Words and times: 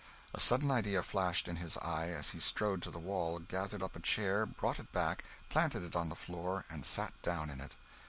A 0.33 0.39
sudden 0.39 0.71
idea 0.71 1.03
flashed 1.03 1.47
in 1.47 1.57
his 1.57 1.77
eye, 1.77 2.07
and 2.07 2.25
he 2.25 2.39
strode 2.39 2.81
to 2.81 2.89
the 2.89 2.97
wall, 2.97 3.37
gathered 3.37 3.83
up 3.83 3.95
a 3.95 3.99
chair, 3.99 4.47
brought 4.47 4.79
it 4.79 4.91
back, 4.91 5.23
planted 5.47 5.83
it 5.83 5.95
on 5.95 6.09
the 6.09 6.15
floor, 6.15 6.65
and 6.71 6.83
sat 6.83 7.13
down 7.21 7.51
in 7.51 7.61
it! 7.61 7.73